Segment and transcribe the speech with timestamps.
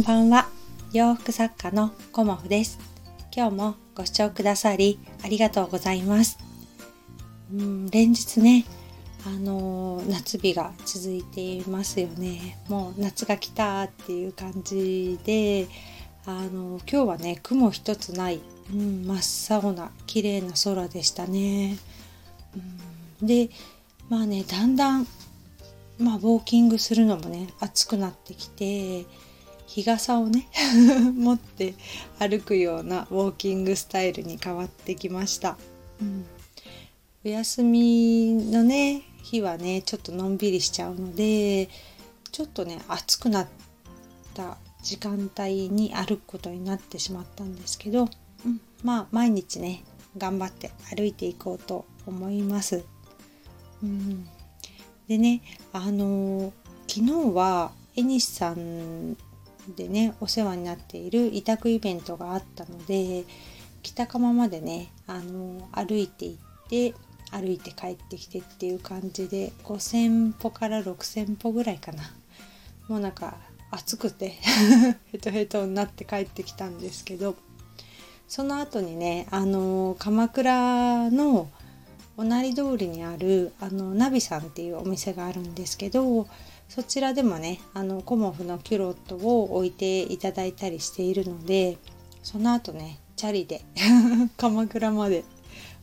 [0.00, 0.48] んばんは。
[0.94, 2.78] 洋服作家のコモフです。
[3.36, 6.38] 今日もご視聴くださりありがとうございます。
[7.52, 8.64] うん連日ね
[9.26, 12.56] あの夏日が続いていますよね。
[12.70, 15.68] もう夏が来たっていう感じで
[16.24, 18.40] あの今日はね雲一つない、
[18.72, 21.76] うん、真っ青な綺麗な空でしたね、
[23.20, 23.50] うん、で
[24.08, 25.06] まあねだんだん
[25.98, 29.04] まあウォーキングするのもね暑くなってきて
[29.70, 30.48] 日傘をね
[31.14, 31.74] 持って
[32.18, 35.56] 歩くようなウォーキングスタイルに変わってきました、
[36.02, 36.26] うん、
[37.24, 41.68] お休みのね日はねちょっとのんびりしちゃうので
[42.32, 43.48] ちょっとね暑くなっ
[44.34, 48.08] た時間帯に歩くことになってしまったんですけど、
[48.44, 49.84] うん、まあ毎日ね
[50.18, 52.84] 頑張って歩いていこうと思います。
[53.84, 54.26] うん、
[55.06, 55.42] でね
[55.72, 56.52] あの
[56.88, 59.16] 昨日はエニスさん
[59.76, 63.24] でねお世話になっている委託イベントがあったので
[63.82, 66.94] 北釜までねあの歩いて行って
[67.30, 72.02] 歩いて帰ってきてっていう感じで5,000歩から6,000歩ぐらいかな。
[72.88, 73.36] もうなんか
[73.70, 74.34] 暑くて
[75.12, 77.36] ヘトヘトになって帰ってきたんですけど
[78.26, 81.48] その後にねあの鎌倉の
[82.16, 86.26] おなり通りにあるあのナビさんっていうお店があるんですけど
[86.68, 91.78] そちらでもねあのコモフのキュロットを置いていただいたりしているので
[92.22, 93.62] その後ねチャリで
[94.36, 95.24] 鎌倉まで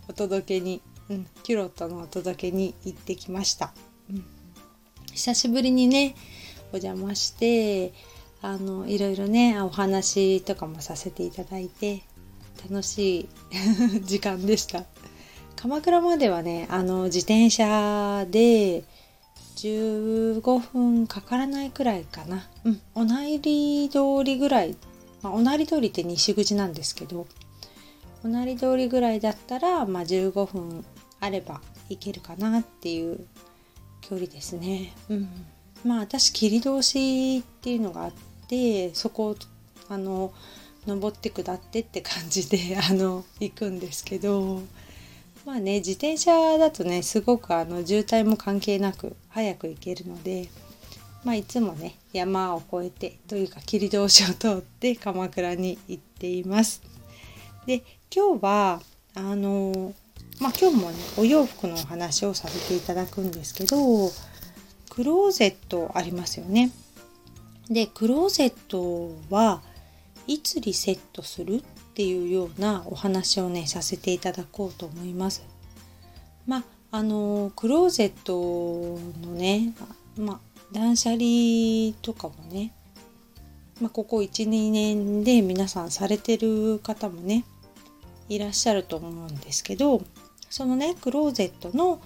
[0.07, 3.71] お届けにうん、キュロットのお届けに行ってきました、
[4.09, 4.25] うん、
[5.13, 6.15] 久しぶりにね
[6.73, 7.93] お邪魔して
[8.41, 12.03] あのいろいろねお話とかもさせていただいて
[12.69, 13.29] 楽しい
[14.03, 14.83] 時間でした。
[15.57, 18.83] 鎌倉まではねあの自転車で
[19.57, 24.77] 15分かからないくらいかな、うん、お内り通りぐらい、
[25.21, 27.27] まあ、お内り通りって西口なんですけど。
[28.23, 30.85] おなり通りぐらいだったら、まあ、15分
[31.19, 33.25] あればいけるかなっていう
[34.01, 34.93] 距離ですね。
[35.09, 35.29] うん、
[35.85, 38.11] まあ私切通しっていうのがあっ
[38.47, 39.35] てそこを
[39.89, 40.33] あの
[40.85, 44.61] 登って下ってって感じであの行くんですけど。
[45.47, 50.49] まあね自転車だとねすごくあの渋滞も関係なく早く行けるので、
[51.23, 56.81] まあ、いつもね山を越えてというか切通しを通って鎌倉に行っています。
[57.65, 57.81] で
[58.13, 58.81] 今日は
[59.15, 59.93] あの
[60.41, 63.77] まあ今日もねお洋服のお話をさせていただくんですけど
[64.89, 66.71] クローゼットありますよね。
[67.69, 69.61] でクローゼットは
[70.27, 71.63] いつリセットするっ
[71.97, 75.43] ていうようなお話をねさせていただこうと思います。
[76.45, 79.73] まああのクローゼットのね
[80.15, 80.39] ま
[80.71, 82.71] 断捨離とかもね、
[83.81, 87.45] ま、ここ12年で皆さんされてる方もね
[88.29, 90.03] いらっしゃると思うんですけど
[90.51, 91.99] そのねクローゼットの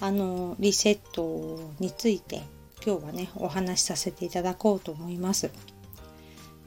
[0.00, 2.42] あのリセットについて
[2.84, 5.48] 今日はねお話しさせていただこうと思います。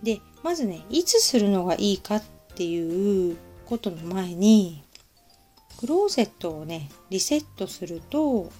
[0.01, 2.23] でまずねいつするのがいいかっ
[2.55, 4.83] ていうことの前に
[5.79, 8.51] クローゼットをねリセットすると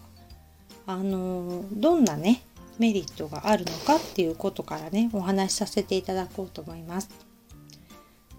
[0.88, 2.42] あのどんなね
[2.80, 7.10] メリットがあるのかっていうことからねお話しさせていただこうと思います。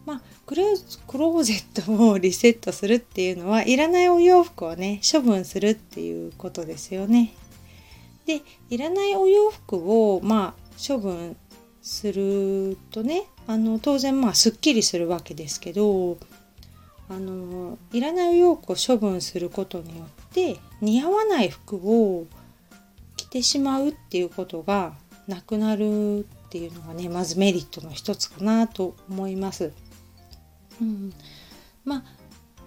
[0.05, 7.35] まあ、クローゼットをリセットするっていうのはいらないお洋服をね処分するっていうことですよね。
[8.27, 11.37] でいらないお洋服をまあ処分
[11.83, 16.17] するとねあの当然まあすっきりするわけですけど
[17.09, 22.27] あのいらないお洋服を処分することによって似合わない服を
[23.17, 24.95] 着てしまうっていうことが
[25.27, 29.73] なくなるっていうのがねまずメリットの一つかなと思います。
[30.81, 31.13] うん、
[31.85, 32.05] まあ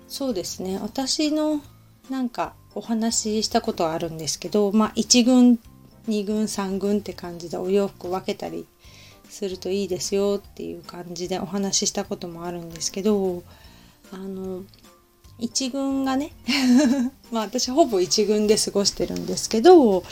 [0.07, 1.61] そうですね私の
[2.09, 5.59] なんかお話ししたことはあるんですけど、まあ、1軍
[6.07, 8.67] 2軍3軍って感じでお洋服分けたり
[9.29, 13.43] するといいですよっていう感じでお話ししたこともあるんですけど
[14.11, 14.63] あの
[15.39, 16.31] 1軍がね
[17.31, 20.03] まあ私ほぼ1軍で過ごしてるんですけど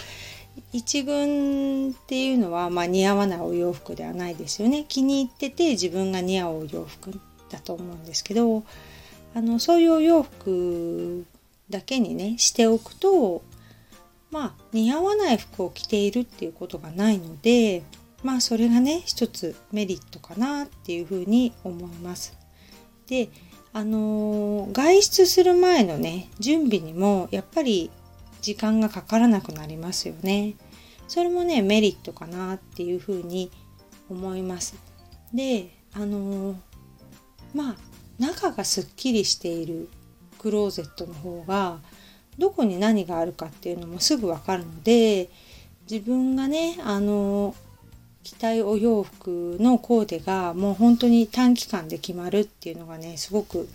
[0.73, 4.85] 1軍っていうのは、まあ、似合わないお洋服ではないですよね。
[4.87, 7.19] 気に入ってて自分が似合うお洋服
[7.49, 8.63] だと思うんですけど
[9.33, 11.25] あのそういうお洋服
[11.69, 13.43] だけにねしておくと
[14.31, 17.83] まあ似合わない服を着ているっていうことがないので
[18.23, 22.37] まあそれがね一つメリットかなっていうふうに思います。
[23.07, 23.29] で
[23.73, 27.91] あのー、外出する前のね準備にもやっぱり
[28.41, 30.55] 時間がかからなくなりますよね。
[31.07, 33.51] それもねメリットかなっていうふうに
[34.09, 34.75] 思います。
[35.33, 36.55] であの
[37.53, 37.75] まあ
[38.19, 39.89] 中がすっきりしている
[40.39, 41.79] クローゼットの方が
[42.37, 45.29] どこに何があるかっていうのもすぐ分かるので
[45.89, 47.55] 自分がねあの
[48.23, 53.67] 着たいお洋服のコーデがもう本当に短期間で決まるっていうのがねすごく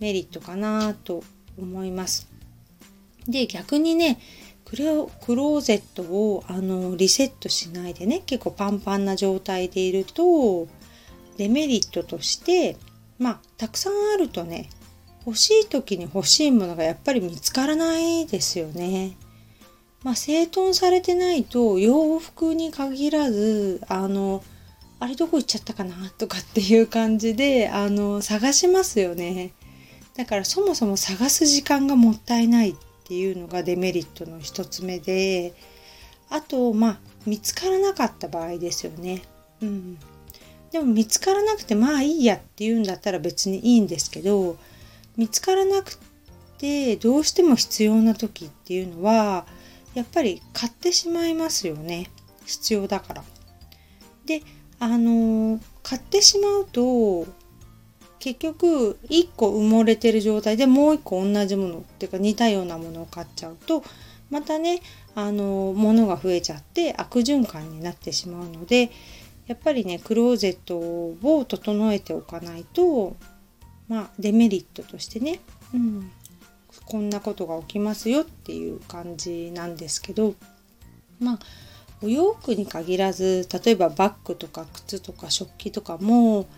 [0.00, 1.22] メリットかなと
[1.58, 2.28] 思います。
[3.28, 4.18] で逆にね
[4.64, 10.66] クローゼットをあのリセットしないでね結構パンパンな状態でいると
[11.36, 12.78] デメリットとして
[13.18, 14.70] まあたくさんあるとね
[15.26, 19.12] 欲しい時に欲しいものがやっぱり見つからないですよね。
[20.02, 24.42] まあ、整頓されてないと洋服に限らずあの
[24.98, 29.52] あれどこ行っちゃったかなとかっていう感じであの探しますよね。
[30.16, 35.54] だからそもそも探す時間がもったいないっていうのがデメリットの一つ目で
[36.28, 39.22] あとまあ見つからなかった場合ですよね。
[39.60, 39.98] うん。
[40.70, 44.56] でも見つからなくてまあいいやっていうんだったら別にいいんですけど
[45.16, 45.98] 見つからなく
[46.58, 49.46] てどうしても必要な時っていうのは
[49.94, 52.10] やっぱり買ってしまいますよね。
[52.46, 53.24] 必要だから。
[54.26, 54.42] で
[54.78, 57.26] あの買ってしまうと
[58.18, 60.56] 結局1個埋もれてる状態。
[60.56, 63.82] でもう1個同じものっていうか似たようなものを買っちゃうと
[64.30, 64.80] またね
[65.14, 68.90] あの物が増えちゃって悪循環になってしまうので
[69.46, 73.16] やっぱりねクローゼットを整えておかないと
[73.88, 75.40] まあデメリットとしてね、
[75.74, 76.10] うん、
[76.86, 80.34] こんなことが起きますよっていう感じなんですけど
[81.20, 81.38] まあ
[82.02, 86.48] お洋服に限らず例えばバッグとか靴とか食器とかも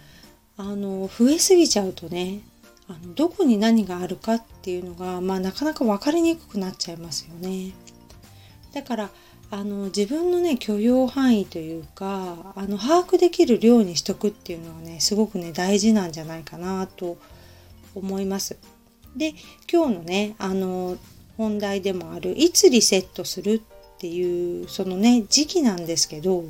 [0.56, 2.40] あの増えすぎちゃうとね
[2.88, 7.72] あのどこに何があるかっていうのが、まあ、なかなか分かりにくくなっちゃいますよね。
[8.72, 9.10] だから
[9.50, 17.16] あの自分のね許容範囲というかあの把握できる量にしとくっていうのはねすごくね大事なんじゃないかなと
[17.94, 18.56] 思います。
[19.16, 19.34] で
[19.70, 20.96] 今日のねあの
[21.36, 23.60] 本題でもあるいつリセットするっ
[23.98, 26.42] ていうそのね時期なんですけど、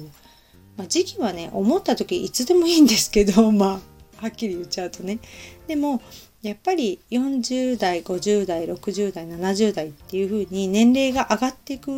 [0.77, 3.81] まあ、時期はね思った時いつでもいいんですけど ま
[4.19, 5.19] あはっきり言っちゃうとね。
[5.67, 6.01] でも
[6.43, 11.91] やっぱり40代50代60代70代っていう風に年齢が上がっていく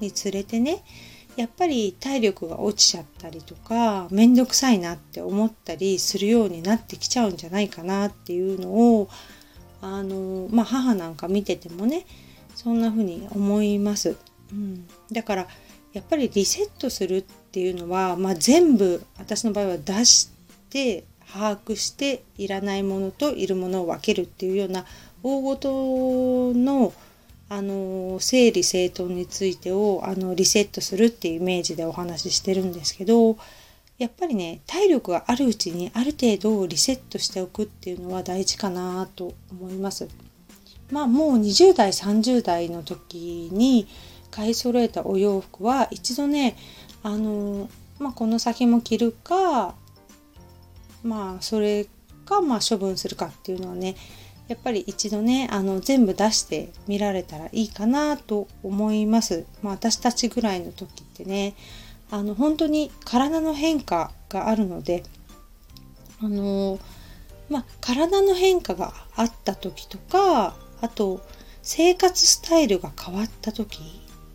[0.00, 0.82] につれてね
[1.40, 9.08] やっぱり体力が落ちちゃったりとか面倒くさいなって思ったりするようになってきちゃうんじゃないかなっていうのを
[9.80, 12.04] あのまあ母なんか見ててもね
[12.54, 14.18] そんな風に思います、
[14.52, 15.46] うん、だから
[15.94, 20.28] やっぱりリセットするっていうのは、まあ、全部私の場合は出し
[20.68, 24.84] て把握していらないものといるものを分けるっていうような
[25.22, 26.92] 大ごとの
[27.52, 33.36] あの整理整頓についてをあのリセットするっていうイメージでお話ししてるんですけど
[33.98, 40.08] やっぱりね体力があるうちにある程度リセットしておくっていうのは大事かなと思います。
[40.92, 43.88] まあもう20代30代の時に
[44.30, 46.56] 買い揃えたお洋服は一度ね
[47.02, 47.68] あの、
[47.98, 49.74] まあ、この先も着るか
[51.02, 51.86] まあそれ
[52.24, 53.96] かまあ処分するかっていうのはね
[54.50, 59.46] やっぱり一度ねあの全部出してみられたらいいかなと思います。
[59.62, 61.54] まあ、私たちぐらいの時ってね
[62.10, 65.04] あの本当に体の変化があるので
[66.20, 66.80] あの
[67.48, 71.20] まあ、体の変化があった時とかあと
[71.62, 73.80] 生活スタイルが変わった時、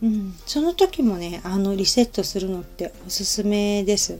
[0.02, 4.20] うん、その時もねあのリセットするのっておすすめです。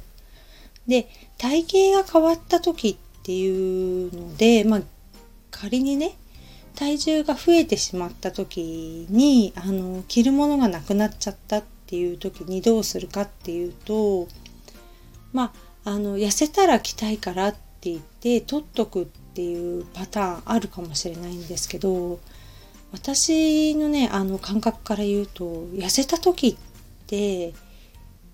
[0.88, 4.82] で体型が変わった時っていうので、まあ、
[5.56, 6.18] 仮にね
[6.76, 14.28] 体重が増えてしまった時にあの着るものがなくなっちゃったっていう時にどうするかっていうと
[15.32, 15.54] ま
[15.86, 22.20] ああの痩せたら着たいからって言って取っとくっていうパターンあるかもしれないんですけど
[22.92, 26.56] 私のねあの感覚から言うと痩せた時っ
[27.08, 27.54] て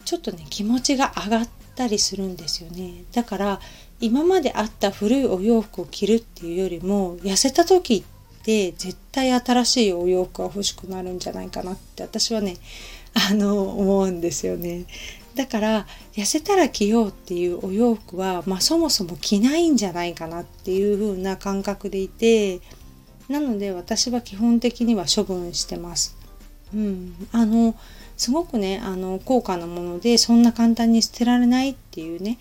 [0.05, 3.03] ちょっとね気持ちが上がったりするんですよね。
[3.11, 3.59] だから
[4.01, 8.03] 今まであった古いお洋服を着るっていうよりも痩せた時
[8.41, 12.57] って絶対新しいお洋服が欲しくなるんじゃないかなって私はね
[13.29, 14.85] あの思うんですよね。
[15.35, 22.59] だから痩せたら着ようっていうお洋服は、まあ、そもそも着ないんじゃないかなっていう風な感覚でいて
[23.29, 26.17] なので私は基本的には処分してます。
[26.73, 27.75] うん、あの
[28.17, 32.37] すごくねあの高価なものでそんな簡単に捨てられないっていうね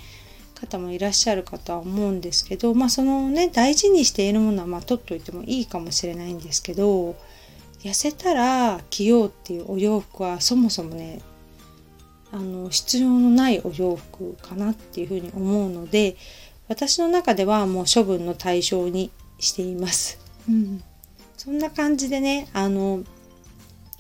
[0.61, 7.17] 方もいらっしゃるかとは思うんですけどまあそのね大事にしているものはまあ取っといてもいいかもしれないんですけど
[7.83, 11.21] 痩せたら着ようっていうお洋服はそもそもね
[12.33, 16.17] あの必要のないお洋服かなっていうふうに思うので
[16.69, 20.21] 私の中ではもう処分の対象にしています。
[20.49, 20.85] うん、
[21.37, 23.03] そんな感じでねあの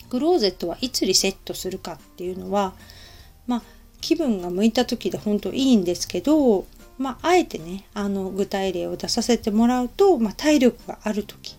[0.09, 2.75] クローゼットはいつリセットするかっていうのは
[3.47, 3.63] まあ
[4.01, 6.67] 気分が向いた時で本当いいんですけど
[7.01, 11.57] まあ、あえてねあの具体例を出させてもらうと、まあ、体力がある時、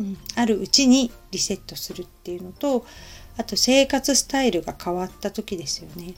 [0.00, 2.84] うん、あるうちにリセットするっていうのと
[3.36, 6.14] あと生活スタイルが変わった時ですよね。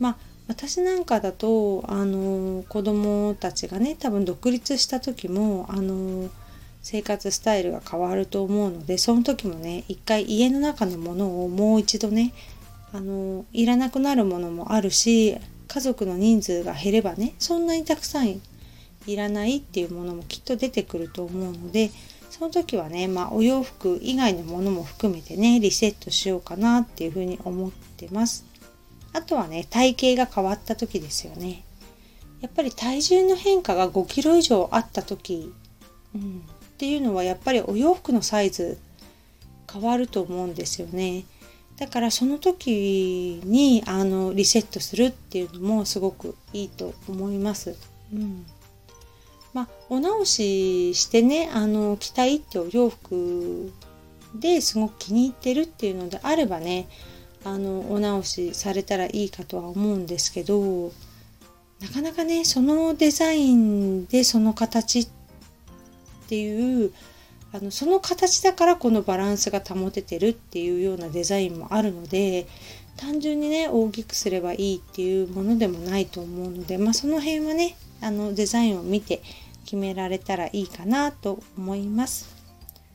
[0.00, 0.16] まあ
[0.48, 6.28] 私なんかだとあの子供たちがね多分独立した時もあの
[6.82, 12.32] 生活スタイルが変わると思うのでその時もね一回家の中のものをもう一度ね
[12.92, 18.40] あのいらなくなるものもあるし家族の人数が減ればねそんなにたくさん
[19.06, 21.90] いらないっていうものもきっと出てくると思うので
[22.30, 28.46] その時はね、まあ、お洋服以外のものも含めてねリセットしようかなっていうふうに思ってます。
[29.12, 31.62] あとはね体型が変わった時ですよね。
[32.40, 35.52] やっぱり体重の変化が5キロ以上あった時、
[36.14, 38.78] うん、っていうのはやっぱりお洋服のサイズ
[39.70, 41.24] 変わると思うんですよね。
[41.76, 47.76] だからその時にあのリセットするっていうのもすごくいいと思います。
[48.12, 48.46] うん
[49.52, 53.70] まあ、お直ししてねあの着たいってお洋服
[54.34, 56.88] ですごく気に入ってるっていうのであればね
[57.44, 60.90] あのお直しされたらいいかとは思うんですけど
[61.80, 65.08] なかなかねそのデザインでその形っ
[66.28, 66.92] ていう
[67.52, 72.46] あのその形だからこのバランスが保ててるっていうようなデザインもあるので
[72.96, 79.22] 単純にね大きくすればいいっていうものでもないと思うので、まあ、その辺はねあのデザインを見て
[79.64, 82.34] 決められたらいいかなと思います。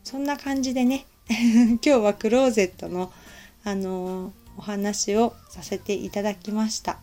[0.04, 3.12] そんな感じでね 今日はクローゼットの
[3.64, 7.00] あのお話をさせていただきました。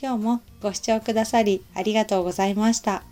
[0.00, 3.11] 今日もご視聴くださりありがとうございました。